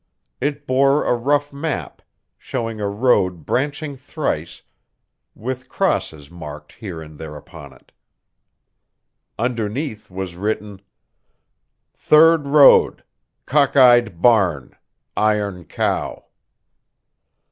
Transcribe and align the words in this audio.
It 0.39 0.65
bore 0.65 1.05
a 1.05 1.15
rough 1.15 1.53
map, 1.53 2.01
showing 2.39 2.81
a 2.81 2.89
road 2.89 3.45
branching 3.45 3.95
thrice, 3.95 4.63
with 5.35 5.69
crosses 5.69 6.31
marked 6.31 6.71
here 6.71 7.03
and 7.03 7.19
there 7.19 7.35
upon 7.35 7.71
it. 7.73 7.91
Underneath 9.37 10.09
was 10.09 10.35
written: 10.35 10.81
"Third 11.93 12.47
road 12.47 13.03
cockeyed 13.45 14.23
barn 14.23 14.75
iron 15.15 15.65
cow." 15.65 16.25